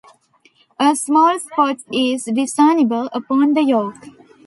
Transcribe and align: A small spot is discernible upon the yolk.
A 0.79 0.95
small 0.95 1.39
spot 1.39 1.81
is 1.93 2.23
discernible 2.23 3.07
upon 3.13 3.53
the 3.53 3.61
yolk. 3.61 3.97